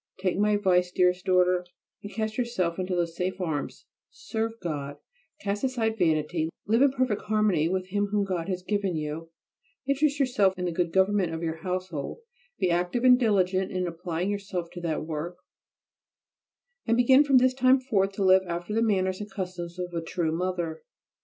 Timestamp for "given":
8.63-8.95